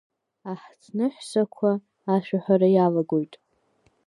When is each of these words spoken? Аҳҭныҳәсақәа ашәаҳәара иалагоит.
Аҳҭныҳәсақәа 0.51 1.69
ашәаҳәара 2.13 2.67
иалагоит. 2.71 3.33